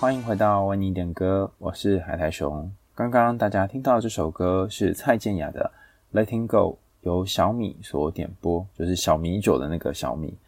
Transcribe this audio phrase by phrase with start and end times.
[0.00, 2.72] 欢迎回到为你点歌，我是海苔熊。
[2.94, 5.70] 刚刚大家听到这首歌是蔡健雅的
[6.18, 6.56] 《Letting Go》，
[7.02, 10.38] 由小米所点播，就是小米酒的那个小米。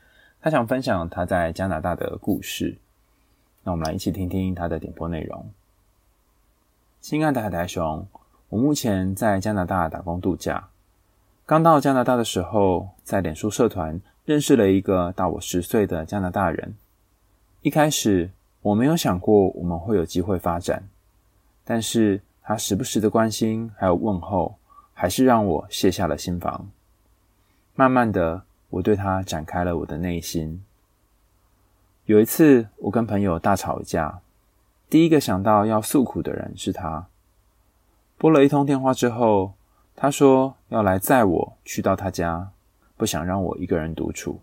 [0.41, 2.79] 他想分享他在加拿大的故事，
[3.63, 5.51] 那我们来一起听听他的点播内容。
[7.03, 8.07] 亲爱的海苔熊，
[8.49, 10.71] 我目前在加拿大打工度假。
[11.45, 16.75] 刚到加拿大的时候，在脸书社团认识了一个大我十岁的加拿大人。
[17.61, 18.31] 一开始
[18.63, 20.89] 我没有想过我们会有机会发展，
[21.65, 24.57] 但是他时不时的关心还有问候，
[24.95, 26.69] 还是让我卸下了心防。
[27.75, 30.63] 慢慢的，我对他展开了我的内心。
[32.05, 34.21] 有一次，我跟朋友大吵一架，
[34.89, 37.07] 第一个想到要诉苦的人是他。
[38.19, 39.55] 拨了一通电话之后，
[39.97, 42.51] 他说要来载我去到他家，
[42.97, 44.41] 不想让我一个人独处。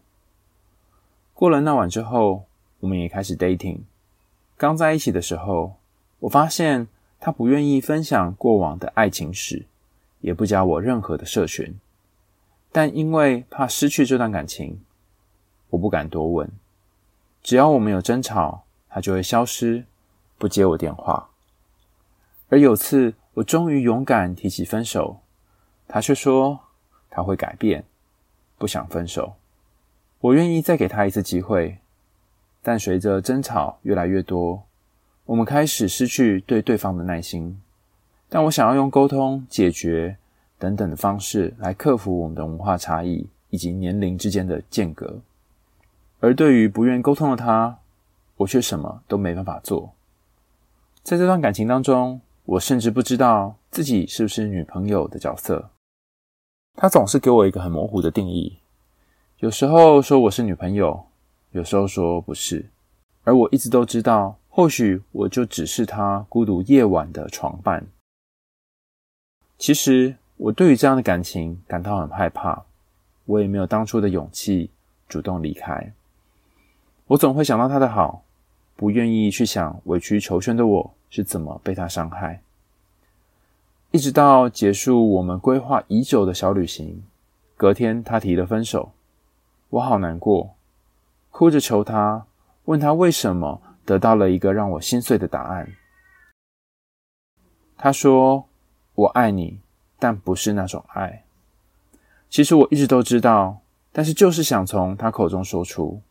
[1.33, 2.44] 过了那晚之后，
[2.81, 3.79] 我们也开始 dating。
[4.59, 5.77] 刚在一起的时候，
[6.19, 9.66] 我发现他不愿意分享过往的爱情史，
[10.19, 11.79] 也不加我任何的社群。
[12.69, 14.81] 但因为怕失去这段感情，
[15.69, 16.51] 我不敢多问。
[17.41, 19.85] 只要我们有争吵，他就会消失，
[20.38, 21.29] 不接我电话。
[22.49, 25.21] 而有次，我终于勇敢提起分手，
[25.88, 26.59] 他却说
[27.09, 27.85] 他会改变，
[28.57, 29.35] 不想分手。
[30.19, 31.77] 我愿意再给他一次机会。
[32.70, 34.62] 但随着争吵越来越多，
[35.25, 37.59] 我们开始失去对对方的耐心。
[38.30, 40.16] 但我想要用沟通、解决
[40.59, 45.19] 等等的方式来克服我们的文化差异以及年龄之间的间隔。
[46.19, 47.79] 而对于不愿沟通的他，
[48.38, 49.91] 我却什么都没办法做。
[51.02, 55.72] 在这段感情当中，我甚至不知道自己是不是女朋友的角色。
[56.75, 58.59] 他总是给我一个很模糊的定义，
[59.40, 61.09] 有时候说我是女朋友。
[61.51, 62.69] 有时候说不是，
[63.23, 67.87] 而我一直都知道，或许我就只是他孤独夜晚的床伴。
[69.57, 72.63] 其实我对于这样的感情感到很害怕，
[73.25, 74.69] 我也没有当初的勇气
[75.07, 75.91] 主动离开。
[77.07, 78.23] 我总会想到他的好，
[78.75, 82.43] 不愿意去想委曲求全的我是怎么被他伤害。
[83.89, 87.03] 一直到结束我们规划已久的小旅行，
[87.57, 88.91] 隔天他提了分手，
[89.71, 90.55] 我好难过。
[91.31, 92.25] 哭着求他，
[92.66, 95.73] 问他为什么得到了一个让我心碎的答案。
[97.78, 98.45] 他说
[98.94, 99.59] ：“我爱你，
[99.97, 101.23] 但不是那种爱。”
[102.29, 106.01] 其实我一直都知道，但是就是想从他口中说出。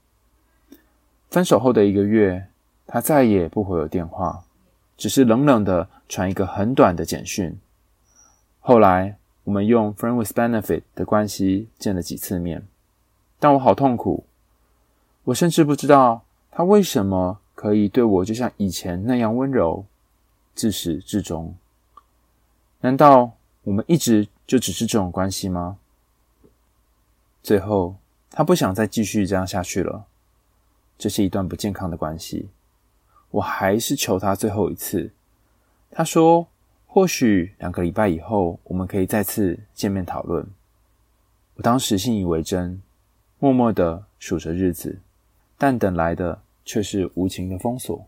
[1.29, 2.49] 分手后的一个月，
[2.87, 4.45] 他再也不回我电话，
[4.97, 7.59] 只是冷冷的传一个很短的简讯。
[8.61, 12.67] 后来我们用 friend with benefit 的关系见了几次面，
[13.39, 14.25] 但我好痛苦。
[15.29, 19.85] 我甚至不知道他为什么可以对我就像以前那样温柔，
[20.55, 21.55] 自始至终。
[22.81, 23.33] 难道
[23.65, 25.77] 我们一直就只是这种关系吗？
[27.43, 27.97] 最后，
[28.31, 30.07] 他不想再继续这样下去了。
[30.97, 32.49] 这是一段不健康的关系。
[33.31, 35.11] 我还是求他最后一次。
[35.91, 36.49] 他说
[36.89, 40.47] ：“或许两个礼拜以后，我们可以再次见面讨论。”
[41.57, 42.81] 我当时信以为真，
[43.39, 44.99] 默默的数着日子。
[45.61, 48.07] 但等来的却是无情的封锁。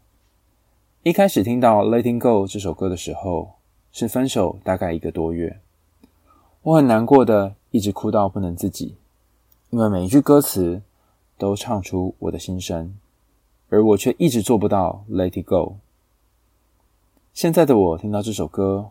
[1.03, 3.55] 一开始听到《Letting Go》这首歌的时候，
[3.91, 5.59] 是分手大概一个多月，
[6.62, 8.94] 我很难过的，一直哭到不能自己，
[9.71, 10.81] 因为每一句歌词
[11.37, 12.94] 都唱出我的心声，
[13.69, 15.78] 而我却一直做不到 Let It Go。
[17.33, 18.91] 现在的我听到这首歌，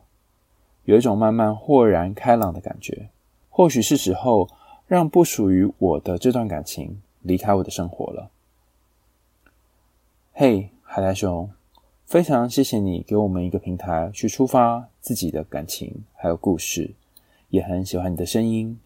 [0.83, 3.07] 有一种慢慢豁然开朗的感觉，
[3.49, 4.49] 或许是时候
[4.85, 8.29] 让不属于我的这段感情离开我的生活了。
[10.41, 11.49] 嘿海苔熊，
[12.05, 16.91] 非常谢谢你给我们一个平台去抒发自己的感情还有故事，
[17.49, 18.79] 也很喜欢你的声音，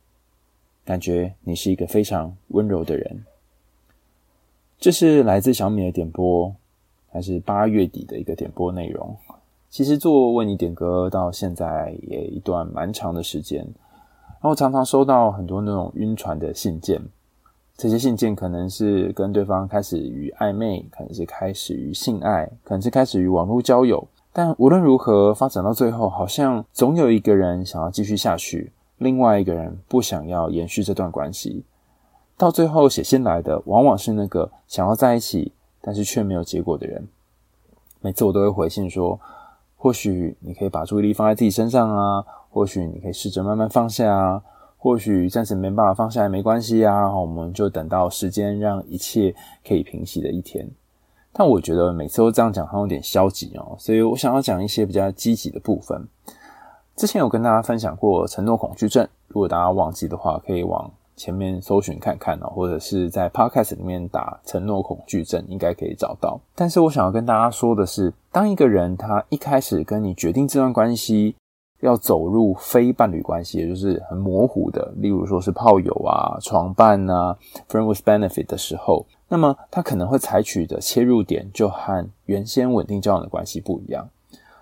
[0.83, 3.23] 感觉你是一个非常温柔的人。
[4.79, 6.55] 这是来自小米的点播，
[7.11, 9.15] 还是八月底的一个点播内容。
[9.69, 16.99] 其实做为你点歌到现在也一段蛮长的时间，然后常常收到很多那种晕船的信件。
[17.75, 24.07] 这些信件可能是跟对方开始于暧昧，可能是开始于性爱，可能是开始于网络交友。
[24.31, 31.63] 但无论如何，发展到最后，好像总有一个人想要继续下去，另外一个人不想要延续这段关系。
[32.37, 37.07] 到最后写信来的，往往是那个想要在一起，但是却没有结果的人。
[38.01, 39.19] 每次我都会回信说，
[39.77, 44.41] 或许你可以把注意力放在自己身上啊，或许你可以试着慢慢放下啊。
[44.83, 49.33] 或许暂时没办法放下来，没关系啊，我们就等到时间让一切
[49.65, 50.69] 可以平息的一天。
[51.31, 56.05] 但我觉得每次都这样讲，好像有点消极哦，所以我想要讲一些比较积极的部分。
[56.97, 66.37] 之前有跟大家分享过承诺恐惧症，如果大家忘记的话，可以往前面搜寻看看哦，或者是在 Podcast 里面打“承诺恐惧症”，应该可以找到。
[66.55, 71.35] 但是我想要跟大家说的是，当一个人他一开始跟你决定这段关系
[71.83, 77.37] 要走入非伴侣关系，也就是很模糊的，例如说是炮友啊、床伴啊、
[77.69, 79.05] friend with benefit 的时候。
[79.27, 84.07] 那么他可能会采取的切入点就和原先稳定交往的关系不一样。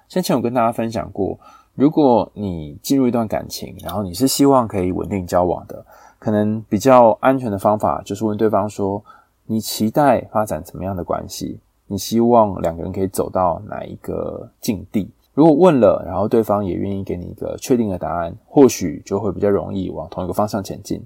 [0.07, 1.38] 先前我跟大家分享过，
[1.75, 5.85] 如果你进入一段感情，然后你是希望可以稳定交往的，
[6.18, 9.03] 可能比较安全的方法就是问对方说：
[9.45, 11.59] 你期待发展怎么样的关系？
[11.85, 15.09] 你希望两个人可以走到哪一个境地？
[15.33, 21.01] 如果问了，然后对方也愿意给你一个确定的答案，或许就会比较容易往同一个方向前进。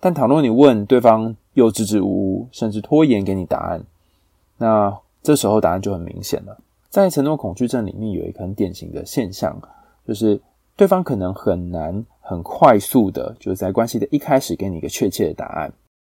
[0.00, 3.82] 但倘若你问对方，又支支吾吾，甚至拖延给你答案，
[4.58, 6.56] 那这时候答案就很明显了。
[6.88, 9.60] 在承诺恐惧症里面，有一个很典型的现象，
[10.06, 10.40] 就是
[10.76, 15.72] 对方可能很难很快速的，就在关系的一开始给你一个确切的答案，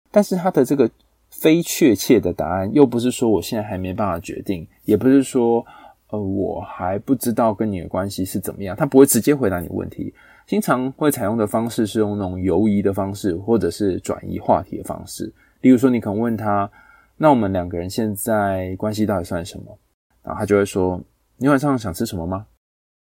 [0.09, 0.89] 但是他的这个
[1.29, 5.65] 非确切的答案，又不是说我现在还没办法决定，也不是说
[6.11, 10.13] 呃我还不知道跟你的关系是怎么样，他不会直接回答你问题。
[10.45, 15.33] 经常会采用的方式是用那种游移的方式，或者是转移话题的方式。
[15.61, 16.69] 例如说，你可能问他
[17.15, 19.77] ：“那我们两个人现在关系到底算什么？”
[20.23, 21.01] 然后他就会说
[21.37, 22.45] ：“你晚上想吃什么吗？”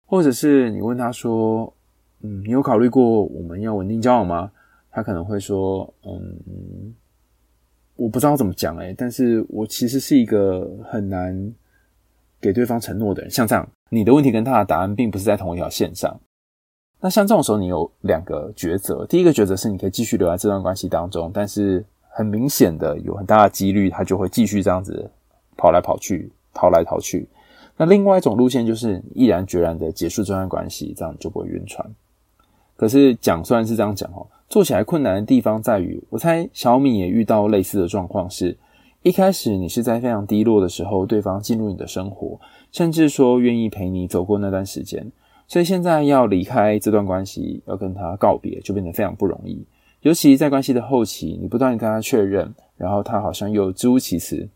[0.05, 1.73] 或者是你问他说
[2.21, 4.51] ：“嗯，你有考虑过我们要稳定交往吗？”
[4.89, 6.93] 他可能会说：“嗯，
[7.95, 11.53] 我不知道怎么讲诶，但是我其实是一个很难
[12.41, 16.19] 给对方承诺的人。”像这样，你的问题跟他的答案并不是在同一条线上。
[16.99, 19.05] 那像这种时候，你有两个抉择。
[19.07, 25.09] 第一个抉择是你可以继续留在这段关系当中，但是很明显的有很大的几率，他就会继续这样子
[25.57, 27.27] 跑来跑去、逃来逃去。
[27.77, 31.83] 那另外一种路线就是毅然决然的结束这段关系，这样就不会晕船。
[32.75, 38.55] 可是讲虽然是这样讲哦，做起来困难的地方在于，我猜小米也遇到类似的状况，是
[39.03, 42.39] 一开始你是在非常低落的时候，对方进入你的生活，
[42.71, 45.11] 甚至说愿意陪你走过那段时间。
[45.47, 49.65] 所以现在要离开这段关系，要跟他告别，就变得非常不容易。
[50.01, 54.47] 尤其在关系的后期，你不断跟他确认，然后他好像又支吾其词，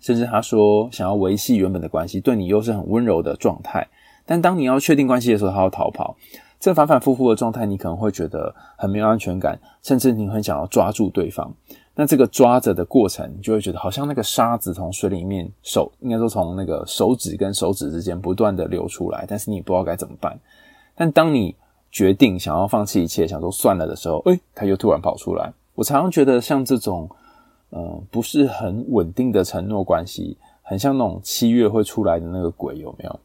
[0.00, 3.86] 甚至他说想要维系原本的关系，对你又是很温柔的状态。
[4.24, 6.16] 但当你要确定关系的时候，他要逃跑。
[6.60, 11.54] 这反反复复的状态，你可能会觉得很没有安全感，甚至你很想要抓住对方。
[12.00, 20.38] 那这个抓着的过程，你就会觉得好像那个沙子从水里面手，应该说从那个手指跟手指之间不断的流出来，但是你也不知道该怎么办。
[20.94, 21.56] 但当你
[21.90, 25.52] 决定想要放弃一切，想说算了的时候，诶，他又突然跑出来。
[25.74, 27.10] 我常常觉得像这种，
[27.70, 33.20] 呃，不是很稳定的承诺关系，很像那种七月会出来的那个鬼，有没有？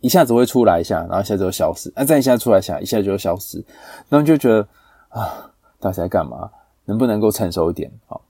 [0.00, 3.64] 一下子会出来一下，然后一下子就消失，啊，再一下出来一下，一下就消失，
[4.08, 4.60] 然后就觉得
[5.08, 6.48] 啊，到底在干嘛？
[6.86, 7.90] 能不能够成熟一点？
[8.06, 8.22] 好，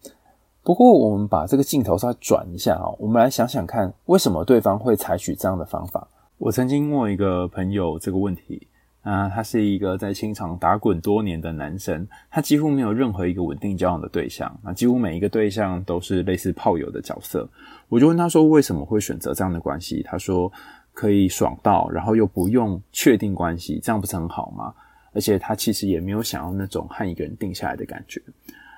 [0.63, 6.09] 不过我们把这个镜头稍微转一下啊，我们来想想看，为什么对方会采取这样的方法？
[6.39, 8.67] 我曾经问一个朋友这个问题
[9.03, 17.49] 啊，他是一个在情场打滚多年的男生，他几乎没有任何一个稳定交往的对象啊，几乎每一个对象都是类似炮友的角色。
[17.89, 20.03] 我就问他说，为什么会选择这样的关系？
[20.03, 20.51] 他说
[20.93, 24.75] 可以爽到，然后又不用确定关系，这样不是很好吗？
[25.17, 28.21] 而且他其实也没有想要那种和一个人定下来的感觉。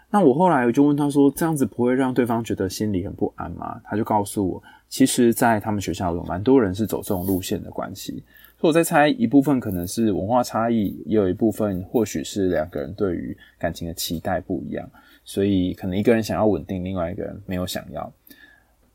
[0.09, 8.23] 那我后来我就问他说：“这样子不会让对方觉得心里很不安吗？”他就告诉我，其实，在他们学校有蛮多人是走这种路线的关系。
[8.59, 14.89] 所以我在猜，一部分可能是文化差异，也有一部分或许是两个人对于感情的期待不一样。
[15.25, 18.11] 所以可能一个人想要稳定，另外一个人没有想要。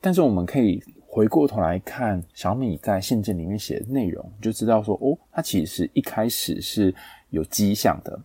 [0.02, 6.96] 但是我们可以回过头来看小米在信件里面写的内容，就知道说，哦，他其实一开始是。
[7.34, 8.20] 有迹象的，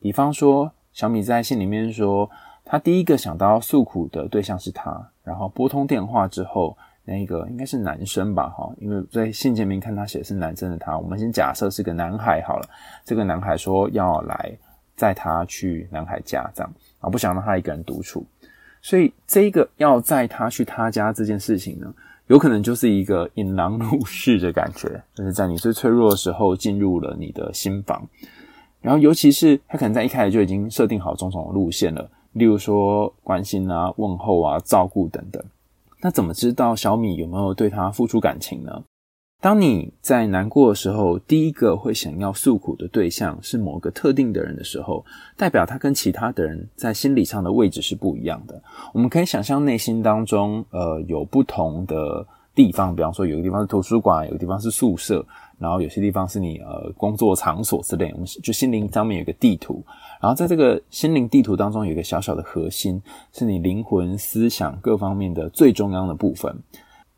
[0.00, 2.28] 比方说小米在信里面说，
[2.64, 12.68] 他第一个想到诉苦的对象是他，然后拨通电话之后，那个应该是男生吧，哈，因为在信件面看他写的是男生的他，我们先假设是个男孩好了。
[13.04, 14.58] 这个男孩说要来
[14.96, 18.26] 载他去男孩家，这样啊，不想让他一个人独处，
[18.82, 21.94] 所以这个要载他去他家这件事情呢，
[22.26, 28.04] 有可能就是一个引狼入室的感觉，就是在你最脆弱的时候进入了你的心房。
[28.80, 35.42] 然后，尤其是他可能在一开始就已经设定好种种的路线了，例如说关心啊、问候啊、照顾等等。
[36.00, 38.84] 那怎么知道小米有没有对他付出感情呢？
[39.40, 45.04] 当你在难过的时候，第一个会想要诉苦的对象是某个特定的人的时候，
[45.36, 48.60] 代表他跟其他的人在心理上的位置是不一样的。
[48.92, 52.26] 我们可以想象内心当中，呃，有不同的
[52.58, 55.24] 地方，比方说有个地方是图书馆，有个地方是宿舍，
[55.60, 58.10] 然后有些地方是你呃工作场所之类。
[58.14, 59.80] 我们就心灵上面有个地图，
[60.20, 63.00] 然后在这个心灵地图当中有一个小小的核心，
[63.32, 66.52] 是你灵魂、思想各方面的最中央的部分。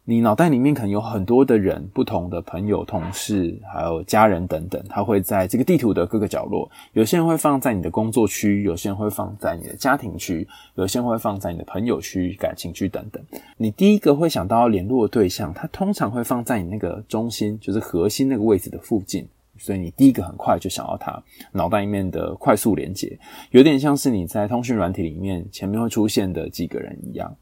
[0.04, 6.68] 你脑袋里面可能有很多的人，不同的朋友、同事，还有家人等等，他会在这个地图的各个角落。
[6.94, 13.22] 有些人会放在你的工作区，有些人会放在你的家庭区，有些人会放在你的朋友区、感情区等等。
[13.56, 19.28] 你第一个会想到联络的对象，他通常会放在你那个中心，就是核心那个位置的附近，
[19.58, 23.16] 所以你第一个很快就想到他，脑袋里面的快速连接，
[23.50, 27.32] 有点像是你在通讯软体里面前面会出现的几个人一样。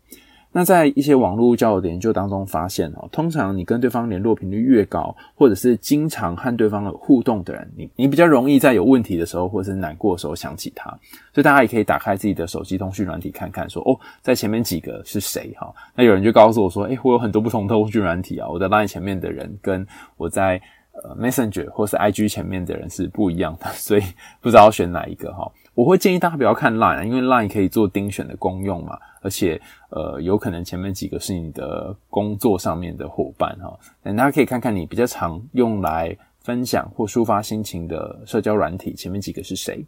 [0.50, 10.90] 那在一些网络交友的研究当中发现哦，通常你跟对方联络频率越高，或者是经常和对方有互动的人，你你比较容易在有问题的时候，或者是难过的时候想起他。
[11.32, 15.72] 所以大家也可以打开自己的手机通讯软体看看说，哦，在前面几个是谁哈？
[15.94, 19.86] 那有人就告诉我说，诶，我有很多不同的通讯软体啊，我在 LINE 前面的人跟
[20.16, 20.60] 我在
[20.92, 24.02] 呃 Messenger 或是 IG 前面的人是不一样的，所以
[24.40, 25.50] 不知道选哪一个哈。
[25.78, 39.86] 我会建议大家不要看 Line，因为 Line 可以做丁选的功用嘛，而且呃有可能前面几个是你的工作上面的伙伴哈，那大家可以看看你比较常用来分享或抒发心情的社交软体，前面几个是谁？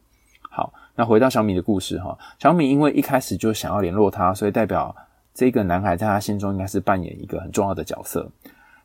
[0.49, 4.95] 好，那回到小米的故事哈，小米因为一开始就想要联络他，所以代表
[5.35, 8.31] 这个男孩在他心中应该是扮演一个很重要的角色。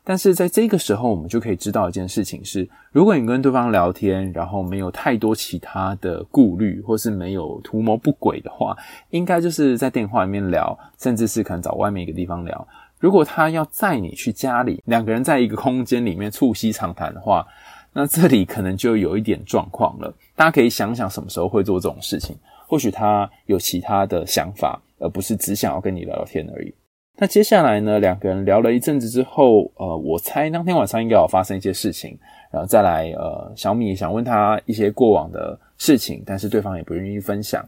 [0.08, 8.76] 但是在这个时候，我们就可以知道一件事情是：如果你跟对方聊天，然后没有太多其他的顾虑，或是没有图谋不轨的话，
[9.10, 12.68] 应该就是在电话里面聊，甚至是可能找外面一个地方聊。
[13.00, 17.44] 如果他要载你去家里，两个人在一个空间里面促膝长谈的话，
[17.92, 20.14] 那这里可能就有一点状况了。
[20.36, 22.36] 大家可以想想什么时候会做这种事情？
[22.68, 26.72] 或许他有其他的想法，而不是只想要跟你聊聊天而已。
[27.18, 32.18] 那接下来呢，两个人聊了一阵子之后，呃，我猜当天晚上应该有发生一些事情，
[32.52, 37.66] 然后再来，呃，小米想问他一些过往的事情，但是对方也不愿意分享。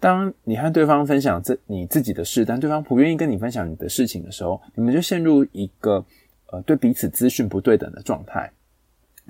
[0.00, 6.04] 当你和对方分享这你自己的事，但对方不愿意跟你分享你的事情的时候，你们就陷入一个
[6.50, 8.50] 呃对彼此资讯不对等的状态。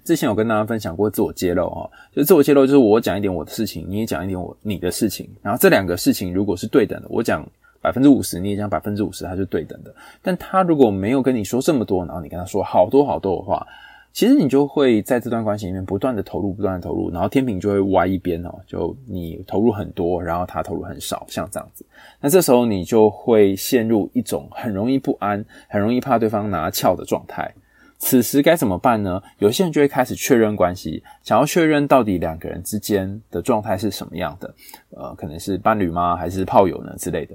[0.03, 7.47] 之前有跟大家分享过自我揭露哈，就自我揭露就是我讲一点我的事情，你也讲一点我你的事情，然后这两个事情如果是对等的，我讲。
[7.87, 9.95] 百分之五十，你也讲百分之五十，它是对等的。
[10.21, 13.65] 但他如果没有跟你说这么多，然后你跟他说好多好多的话，
[14.13, 18.53] 其实你就会在这段关系里面不断的投入，不断的投入，然后天平就会歪一边哦。
[18.67, 21.87] 就你投入很多，然后他投入很少，像这样子。
[22.21, 27.55] 那这时候你就会陷入一种很容易不安、很容易怕对方拿翘的状态。
[27.99, 29.23] 此时该怎么办呢？
[29.39, 34.55] 有些人就会开始确认关系，想要确认到底两个人之间的状态是什么样的。
[34.91, 36.15] 呃，可能是伴侣吗？
[36.15, 36.95] 还是炮友呢？
[36.99, 37.35] 之类的。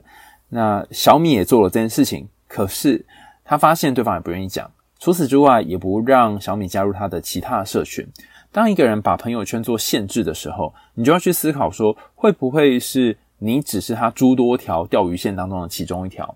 [0.54, 3.04] 那小米也做了这件事情，可是
[3.44, 4.70] 他发现对方也不愿意讲。
[5.00, 8.08] 除此之外，也不让小米加入他的其他社群。
[8.52, 16.36] 当一个人把朋友圈做限制的时候，你就要去思考说，会不会是你只是他诸多条钓鱼线当中的其中一条？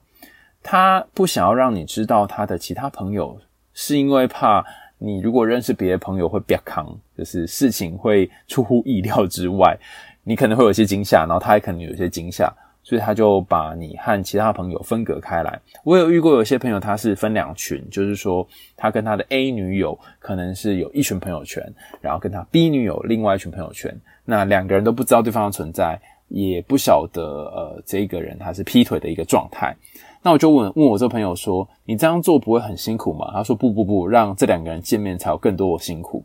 [0.64, 3.38] 他不想要让你知道他的其他朋友。
[3.78, 4.66] 是因为怕
[4.98, 9.78] 你如果认识别的朋友会变康，就是事情会出乎意料之外，
[10.24, 12.50] 你可能会有些惊吓，然后他也可能有些惊吓，
[12.86, 15.60] 所以他就把你和其他朋友分隔开来。
[15.84, 21.62] 我有遇过有些朋友他是分两群，就是说他跟他的 A 女友可能是有一群朋友圈，
[22.00, 29.76] 然后跟他 B 女友另外一群朋友圈，那两个人都不知道对方的存在，也不晓得呃这个人他是劈腿的一个状态。
[30.22, 36.24] 那我就问问我这朋友说：“你这样做不会很辛苦吗？”他说：“不不不，让这两个人见面才有更多的辛苦。”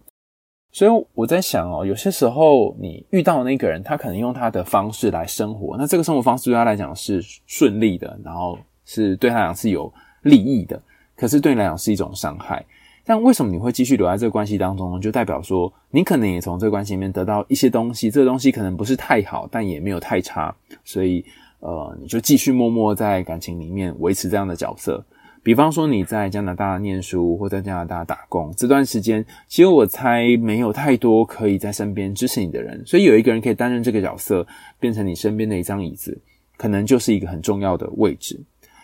[0.72, 10.80] 所以我在想哦，有些时候你遇到的那个人，他可能用他的方式来生活，那这个生活方式对他来讲是顺利的，然后是对他来讲是有利益的，
[11.16, 12.64] 可是对你来讲是一种伤害。
[13.04, 15.00] 但为什么你会继续留在这个关系当中呢？
[15.00, 21.24] 就代表说你可能也从这个关系里面得到一些东西，这个东西可能不是太好，但也没有太差，所以。
[21.62, 25.04] 呃，你就继续默默在感情里面维持这样的角色。
[25.42, 34.46] 比方说你在加拿大念书或在加拿大打工这段时间，其实我猜没有太多可以在身边支持你的人，所以有一个人可以担任这个角色，
[34.78, 36.18] 变成你身边的一张椅子，
[36.56, 38.38] 可能就是一个很重要的位置。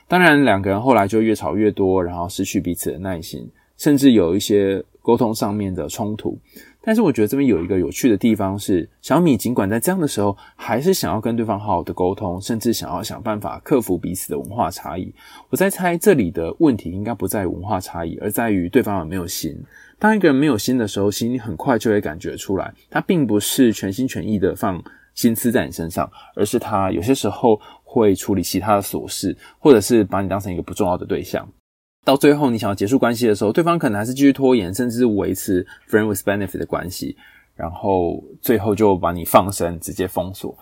[0.09, 3.47] 当然，两个人后来就越吵越多，然后失去彼此的耐心，
[3.77, 6.39] 甚至有一些沟通上面的冲突。
[6.87, 15.13] 但是我觉得这边有一个有趣的地方是，小米尽管在这样的时候，还是想要跟对方好好的沟通，甚至想要想办法克服彼此的文化差异。
[15.51, 19.61] 我在猜这里的问题应该不在于文化差异，而在于对方有没有心。
[19.99, 24.81] 当一个人没有心的时候，心里很快就会感觉出来，他并不是全心全意的放
[25.15, 31.49] 心思在你身上，而是他有些时候会处理其他的琐事，或者是把你当成一个不重要的对象。
[32.07, 37.17] 到最后，你想要结束关系的时候，对方可能还是继续拖延，甚至是维持 friend with benefit 的关系，
[37.57, 40.57] 然后最后就把你放生，直接封锁。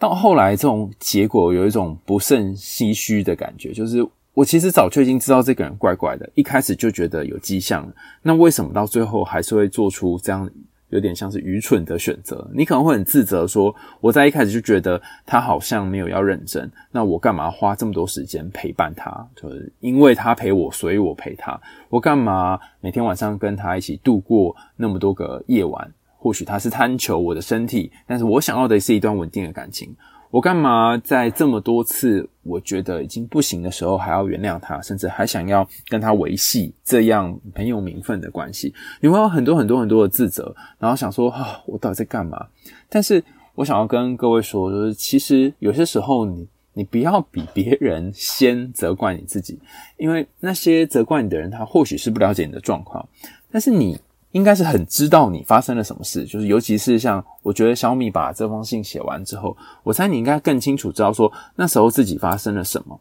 [0.00, 7.88] 到后来，这种结果有一种不胜唏嘘的感觉，就是我其实早就已经知道这个人怪怪的，一开始就觉得有迹象，
[8.22, 10.50] 那为什么到最后还是会做出这样？
[10.90, 19.26] 有点像是愚蠢的选择，你可能会很自责，说我在一开始就觉得他好像没有要认真，那我干嘛花这么多时间陪伴他？
[19.36, 21.60] 就是因为他陪我，所以我陪他。
[21.88, 25.92] 我干嘛每天晚上跟他一起度过那么多个夜晚？
[26.20, 29.94] 或许他是贪求我的身体，但是我想要的是一段稳定的感情。
[30.30, 38.74] 我干嘛在这么多次我觉得已经不行的时候还要原谅他，甚至还想要跟他维系这样很有名分的关系？
[39.00, 42.46] 你会有很多很多很多的自责，然后想说啊，我到底在干嘛？
[42.88, 49.58] 但是我想要跟各位说，就是其实有些时候你你不要比别人先责怪你自己，
[49.96, 53.08] 因为那些责怪你的人，他或许是不了解你的状况，
[53.50, 53.98] 但是你。
[54.38, 62.98] 应该是很知道你发生了什么事，就是尤其是像我觉得小米把这封信写完之后，我猜你应该更清楚知道说那时候自己发生了什么，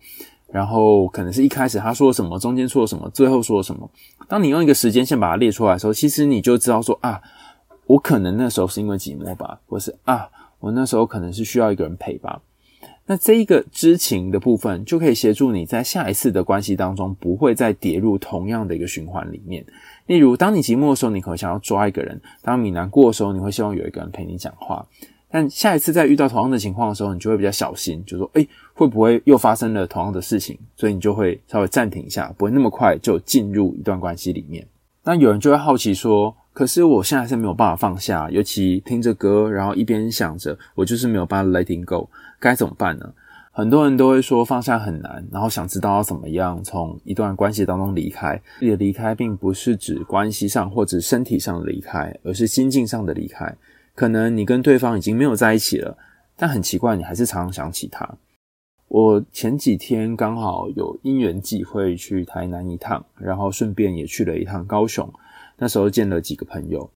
[0.52, 3.88] 然后可能是一开始他说了什么，中间说了什么，最后说了什么。
[4.28, 7.22] 当你用一个时间线把它列出来的时候，其实你就知道说啊，
[7.86, 10.28] 我可能那时候是因为寂寞吧，或是啊，
[10.60, 12.42] 我那时候可能是需要一个人陪吧。
[13.10, 19.66] 那这一个知情的部分就可以协助你在下一次的关系当中不会再跌入同样的一个循环里面。
[20.06, 24.86] 例如，当你寂寞的时候，你可能想要抓一个人；当你难过的时候，你会希望有一个人陪你讲话。
[25.30, 34.66] 但下一次再遇到同样的情况的时候，你就会比较小心，就说：“诶，会不会又发生了同样的事情？”所以你就会稍微暂停一下，不会那么快就进入一段关系里面。
[35.04, 43.14] 那有人就会好奇说：“可是我现在是没有办法放下，尤其听着歌，然后一边想着我就是没有办法 letting go，该怎么办呢？”
[43.52, 48.40] 很多人都会说放下很难，然后想知道要怎么样从一段关系当中离开。
[48.62, 53.52] 你的离开并不是指关系上或者身体上的离开，而是心境上的离开。
[53.96, 55.98] 可能你跟对方已经没有在一起了，
[56.36, 58.08] 但很奇怪，你还是常常想起他。
[58.90, 65.12] 我前几天刚好有因缘际会去台南一趟，然后顺便也去了一趟高雄。
[65.58, 66.88] 那时候见了几个朋友，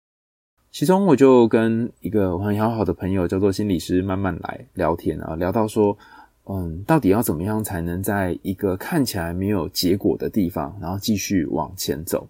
[0.71, 5.97] 其中我就跟一个很要好的朋友叫做心理师慢慢来聊天啊，聊到说。
[6.45, 12.27] 嗯，到底要怎么样才能在一个看起来没有结果的地方，然后继续往前走？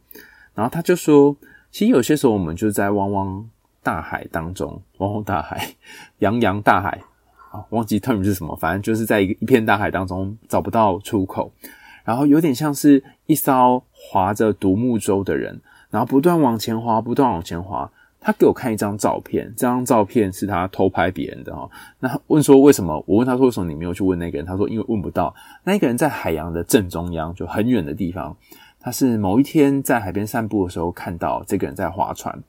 [0.53, 1.35] 然后他就说，
[1.71, 3.49] 其实有些时候我们就在汪汪
[3.81, 5.75] 大海当中，汪汪大海，
[6.19, 7.01] 洋洋大海
[7.51, 11.51] 啊，忘记 term 是什么，反正就是在一一片大海当中找不到出口，
[12.03, 17.89] 然后有点像是一艘划着独木舟的人，然后不断往前划，不断往前划。
[18.23, 21.67] 他给我看一张照片，这张照片是他偷拍别人的哈。
[21.99, 23.03] 那问说为什么？
[23.07, 24.45] 我问他说为什么你没有去问那个人？
[24.45, 25.33] 他说因为问不到。
[25.63, 28.37] 那一个人在海洋的正中央，就很远的地方。
[28.79, 32.39] 他是某一天在海边散步的时候看到这个人在划船，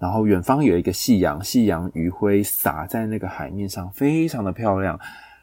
[0.00, 4.98] 然后远方有一个夕阳，夕阳余晖洒在那个海面上，非常的漂亮，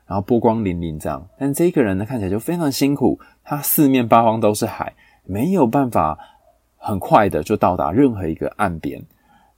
[0.05, 1.25] 然后波光粼粼这样。
[1.39, 6.17] 但这个人呢看起来就非常辛苦，他四面八方都是海，没有办法
[6.75, 9.01] 很快的就到达任何一个岸边。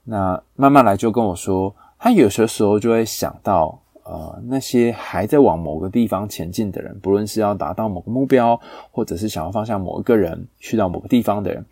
[0.06, 8.60] 那慢慢来就跟我说，他有些时候就会想到，呃，那些还在往某个地方前进的人，不论是要达到某个目标，
[8.92, 11.66] 或者是想要放下某一个人去到某个地方的人，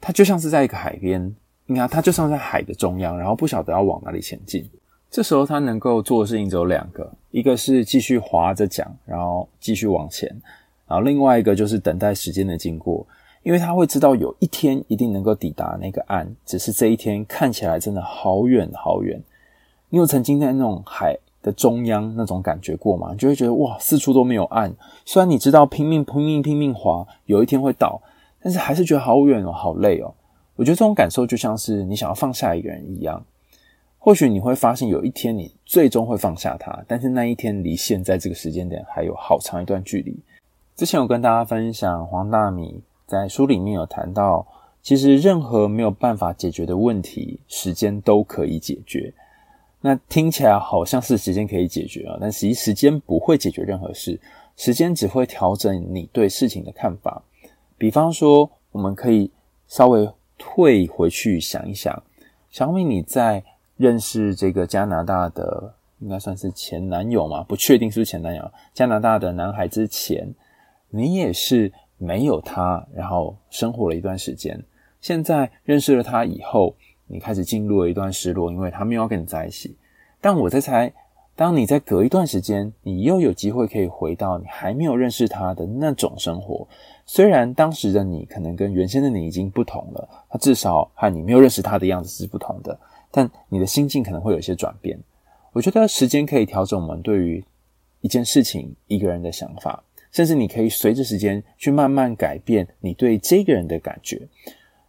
[0.00, 1.36] 他就像是在一个海边，
[1.66, 4.66] 你看，他就像在海的中央，然后不晓得要往哪里前进。
[5.10, 10.28] 这时候他能够做的事情只有两个，一个是继续划着桨，然后继续往前，
[10.86, 13.06] 然后另外一个就是等待时间的经过。
[13.48, 19.18] 因为他会知道有一天一定能够抵达那个岸，只是这一天看起来真的好远好远。
[19.88, 23.08] 你有曾经在那种海的中央那种感觉过吗？
[23.12, 24.70] 你就会觉得哇，四处都没有岸。
[25.06, 27.98] 虽然你知道拼命拼命拼命划，有一天会到，
[28.42, 30.12] 但是还是觉得好远哦，好累哦。
[30.56, 33.24] 我觉得这种感受就像是你想要放下一个人一样。
[33.96, 40.14] 或许你会发现有一天你最终会放下他，但是那一天离现在这个时间点还有好长一段距离。
[40.76, 42.82] 之前我跟大家分享黄大米。
[43.08, 44.46] 在书里面有谈到，
[44.82, 49.12] 其实任何没有办法解决的问题，时间都可以解决。
[49.80, 54.20] 那听起来好像是时间可以解决啊，但实际时间不会解决任何事，
[54.56, 57.22] 时间只会调整你对事情的看法。
[57.78, 59.30] 比方说，我们可以
[59.68, 62.02] 稍微退回去想一想，
[62.50, 63.42] 小米，你在
[63.78, 67.42] 认识这个加拿大的，应该算是前男友嘛？
[67.44, 68.50] 不确定是不是前男友。
[68.74, 70.28] 加拿大的男孩之前，
[70.90, 74.58] 你也是没有他，然后生活了一段时间。
[75.00, 76.74] 现在认识了他以后，
[77.06, 79.76] 你开始进入了一段失落，因为他没有跟你在一起。
[80.20, 80.92] 但我在猜，
[81.36, 86.66] 当你在隔一段时间，你又有机会可以回到你还没有认识他的那种生活。
[87.06, 92.78] 虽然当时的你可能跟原先的你已经不同了，他至少和你没有认识他的样子是不同的，
[93.10, 94.98] 但你的心境可能会有一些转变。
[95.52, 97.42] 我觉得时间可以调整我们对于
[98.00, 99.82] 一件事情、一个人的想法，
[100.18, 104.20] 甚至你可以随着时间去慢慢改变你对这个人的感觉。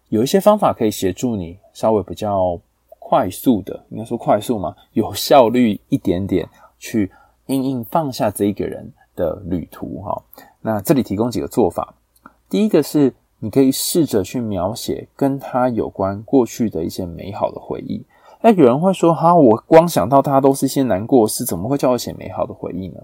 [0.07, 2.59] 有一些方法可以协助你稍微比较
[2.97, 7.11] 快速的，应该说快速嘛，有效率一点点去
[7.45, 10.19] 硬硬放下这一个人的旅途哈。
[10.61, 11.93] 那这里提供几个做法。
[12.49, 18.03] 第一个是，你可以试着去描写跟他有关过去的一些美好的回忆。
[18.41, 22.99] 那有人会说，哈，我光想到他都是一些难过的事，怎么会叫我写美好的回忆呢？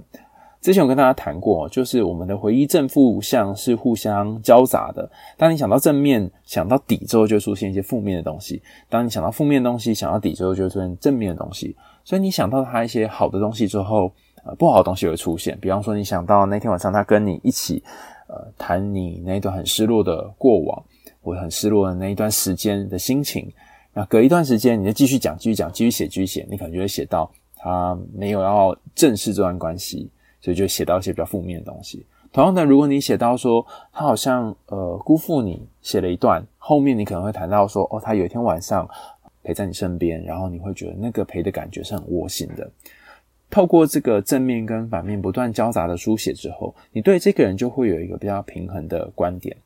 [0.65, 5.07] 之前我跟大家谈过，就是我们的回忆正负向是互相交杂的。
[5.37, 11.75] 当你想到正面，想到底之后，就出现一些负面的东西；当你想到负面的东西，想到底之后，就出现正面的东西。
[12.03, 14.11] 所以你想到他一些好的东西之后，
[14.43, 15.55] 呃，不好的东西会出现。
[15.61, 17.83] 比方说，你想到那天晚上他跟你一起。
[18.27, 20.83] 呃，谈你那一段很失落的过往，
[21.21, 23.47] 或很失落的那一段时间的心情。
[23.93, 30.09] 那隔一段时间，你就继续讲，继续讲，继续写，继续写，你可能就会写到他没有要正视这段关系，
[30.45, 32.05] 所以就写到一些比较负面的东西。
[32.31, 38.87] 同样的，如果你写到说他好像呃辜负你，写了一段，后面你可能会谈到说，哦，他有一天晚上
[39.41, 42.69] 陪在你身边，然后你会觉得那个陪的感觉是很窝心的。
[43.49, 49.57] 透过这个正面跟反面不断交杂的书写之后，你对这个人就会有一个比较平衡的观点。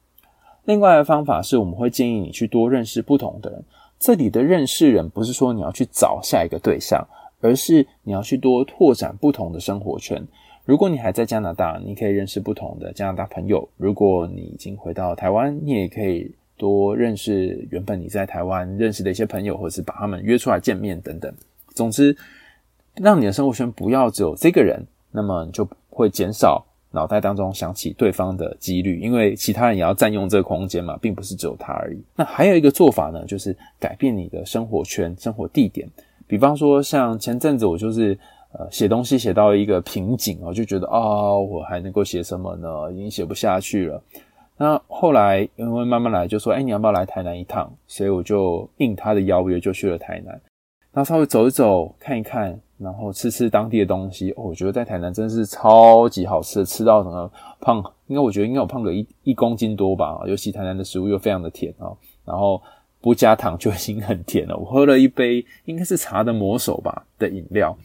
[0.63, 3.61] 另外的方法是，我们会建议你去多认识不同的人。
[3.99, 7.05] 这里的认识人不是说你要去找下一个对象，
[7.41, 10.25] 而是你要去多拓展不同的生活圈。
[10.69, 21.33] 如果你还在加拿大，你可以认识不同的加拿大朋友；如果你已经回到台湾，你也可以多认识原本你在台湾认识的一些朋友，或是把他们约出来见面等等。
[21.73, 22.15] 总之。
[22.95, 32.01] 让你的生活圈不要只有这个人，那么你就会减少脑袋当中想起对方的几率，因为其他人也要占用这个空间嘛，并不是只有他而已。
[32.15, 35.87] 那还有一个做法呢，就是改变你的生活圈、生活地点。
[36.27, 38.17] 比方说，像前阵子我就是
[38.59, 42.91] 呃写东西写到一个瓶颈，我就觉得啊、我还能够写什么呢？
[42.91, 44.03] 已经写不下去了。
[44.57, 47.71] 那后来因为慢慢来，就说，哎，你要不要来台南一趟？
[47.87, 50.39] 所以我就应他的邀约，就去了台南。
[50.91, 52.59] 那稍微走一走，看一看。
[52.77, 60.21] 然后吃吃当地的东西，哦，我觉得在台南真是超级好吃，吃到什么胖，应该我觉得应该有胖个一一公斤多吧。
[60.25, 61.91] 尤其台南的食物又非常的甜啊，
[62.23, 62.61] 然后
[63.01, 64.55] 不加糖就已经很甜了。
[64.55, 67.77] 我喝了一杯应该是茶的魔手吧的饮料，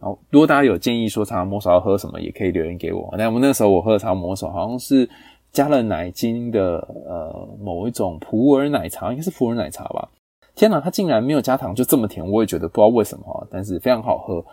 [0.00, 3.12] 然后如果大家有建议说茶魔手要喝什么，也可以留言给我。
[3.16, 5.08] 那我们那时候我喝的茶魔手好像是
[5.52, 10.08] 加了奶精的呃某一种普洱奶茶，应该是普洱奶茶吧。
[10.54, 14.44] 天哪，它竟然没有加糖就这么甜，我也觉得不知道为什么，但是非常好喝。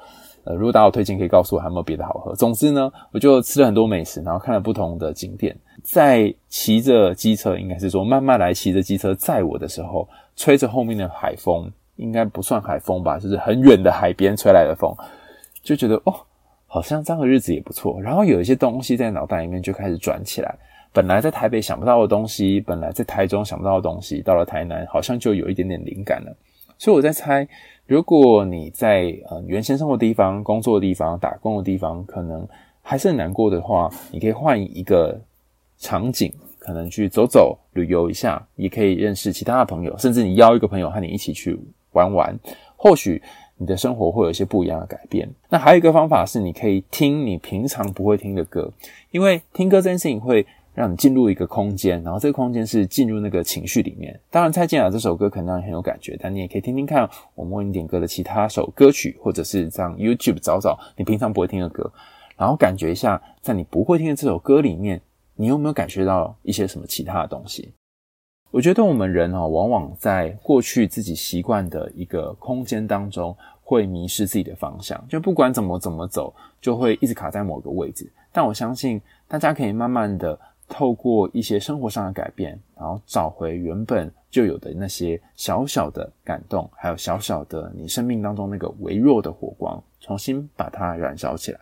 [0.43, 2.35] 呃，如果大家有推荐，可以告诉我还有没有别的好喝。
[2.35, 5.57] 总之呢，我就吃了很多美食，然后看了不同的景点。
[5.83, 14.95] 在骑着机车，应该是说慢慢来骑着机车载我的时候，吹着后面的海风，应该不算海风吧，就是很远的海边吹来的风，
[15.65, 16.13] 就觉得哦，
[16.67, 17.99] 好像这样的日子也不错。
[17.99, 20.55] 然后有一些东西在脑袋里面就开始转起来。
[20.93, 26.33] 本来在台北想不到的东西，本来在台中想不到的东西，到了台南好像就有一点点灵感了。
[26.77, 27.45] 所以我在猜，
[27.85, 32.47] 如果你在呃原先生活地方、工作的地方、打工的地方，可能
[32.81, 35.19] 还是很难过的话，你可以换一个
[35.77, 41.59] 场景，可能去走走、旅游一下，也可以认识其他的朋友，甚至你邀一个朋友和你一起去
[41.91, 42.37] 玩玩，
[42.77, 43.21] 或许
[43.57, 45.29] 你的生活会有一些不一样的改变。
[45.49, 48.71] 那还有一个方法是，你可以听你平常不会听的歌，
[49.11, 50.45] 因为听歌这件事情会。
[50.75, 54.19] 让你进入一个空间，然后这个空间是进入那个情绪里面。
[54.29, 61.89] 当然，蔡健雅这首歌可能让你很有感觉，但你也可以听听看我们为你点歌的其他首歌曲，或者是这样 YouTube 找找你平常不会听的歌，
[62.35, 65.01] 然后感觉一下，在你不会听的这首歌里面，
[65.35, 67.71] 你有没有感觉到一些什么其他的东西？
[68.55, 78.09] 我觉得我们人哦，往往在过去自己习惯的一个空间当中，会迷失自己的方向，就不管怎么怎么走，就会一直卡在某个位置。
[78.31, 80.39] 但我相信大家可以慢慢的。
[80.67, 91.59] 透过一些生活上的改变，然后找回原本就有的那些小小的感动，还有小小的你生命当中那个微弱的火光，重新把它燃烧起来。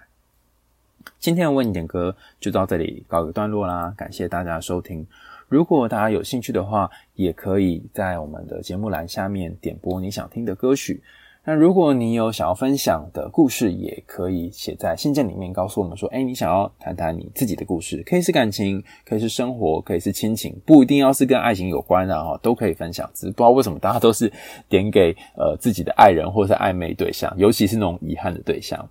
[1.20, 5.06] 今天的为你点歌就到这里告一个段落啦，感谢大家的收听。
[5.54, 11.04] 如果大家有兴趣的话，也可以在我们的节目栏下面点播你想听的歌曲。
[11.46, 23.08] 那如果你有想要分享的故事，也可以写在信件里面告诉我们说，诶，你想要谈谈你自己的故事，可以是感情，可以是生活，可以是亲情，不一定要是跟爱情有关的啊，都可以分享。
[23.14, 24.34] 只是不知道为什么大家都是
[24.68, 28.90] 点给呃自己的爱人或者是暧昧对象，尤其是那种遗憾的对象。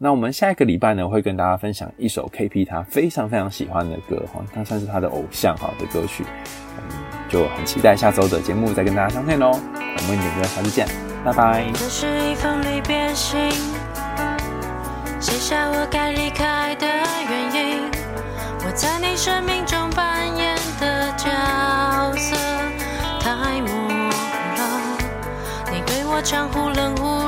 [0.00, 6.24] 那我们下一个礼拜呢，会跟大家分享一首 KP 他非常非常喜欢的歌哈，他算是他的偶像哈的歌曲，
[6.76, 6.96] 嗯，
[7.28, 9.58] 就很期待下周的节目再跟大家相见喽。
[9.74, 10.86] 我们一点歌，下次见。
[11.24, 11.64] 拜拜。
[11.72, 13.50] 这是一封离别信，
[15.18, 17.90] 写下我该离开的原因。
[18.64, 21.26] 我在你生命中扮演的角
[22.14, 22.36] 色
[23.18, 23.94] 太模糊
[24.54, 24.62] 了，
[25.72, 27.27] 你对我讲忽冷忽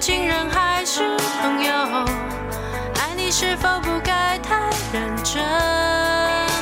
[0.00, 1.02] 竟然还是
[1.42, 1.72] 朋友
[2.94, 5.44] 爱你是否不该太认真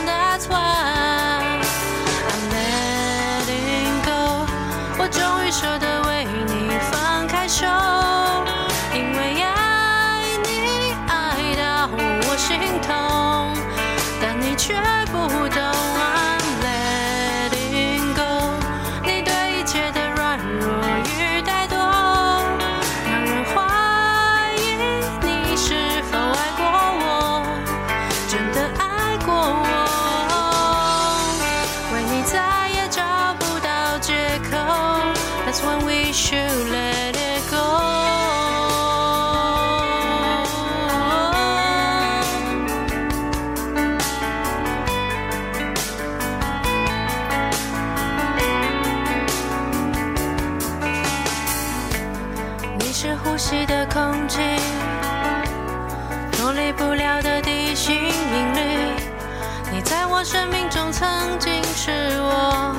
[0.04, 1.60] ？That's why
[2.28, 4.44] i'm letting go
[4.98, 7.64] 我终于舍得为你放开手
[8.92, 11.88] 因为爱你爱到
[12.28, 13.54] 我心痛
[14.20, 14.74] 但你却
[15.12, 15.47] 不
[54.08, 54.40] 空气，
[56.32, 58.60] 脱离不了的地心引力。
[59.70, 60.18] 你在我。
[60.24, 61.90] 生命中曾经是
[62.20, 62.74] 我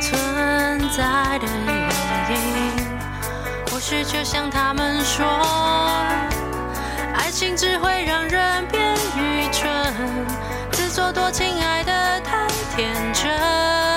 [0.00, 1.90] 存在的原
[2.30, 2.36] 因，
[3.70, 5.26] 或许就像他们说，
[7.16, 9.92] 爱情只会让人变愚蠢，
[10.70, 13.91] 自作多情爱得太天真。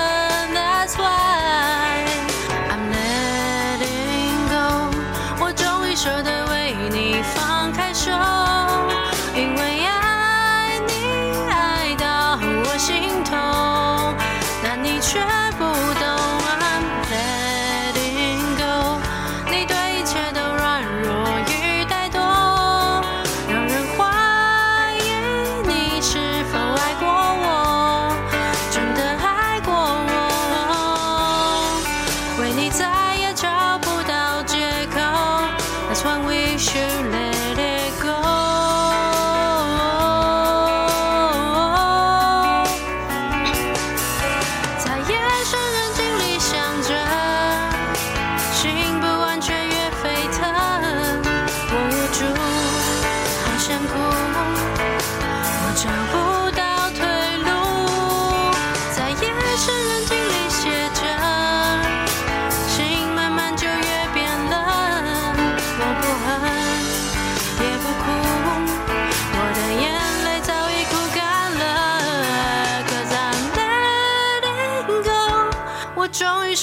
[32.46, 33.05] 为你在。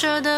[0.03, 0.32] 为你